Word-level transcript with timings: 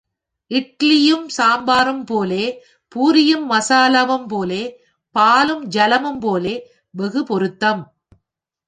இட்டலியும் 0.49 1.25
சாம்பாரும் 1.27 2.03
போலே, 2.03 2.63
பூரியும் 2.95 3.51
மசாலாவும் 3.51 4.27
போலே, 4.27 4.63
பாலும் 5.11 5.69
ஜலமும் 5.69 6.19
போலே, 6.19 6.55
வெகு 6.89 7.23
பொருத்தம். 7.23 7.95